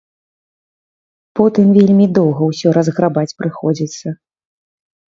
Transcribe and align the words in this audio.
Потым 1.39 1.67
вельмі 1.77 2.09
доўга 2.17 2.41
ўсё 2.51 2.67
разграбаць 2.79 3.29
прыходзіцца. 3.45 4.07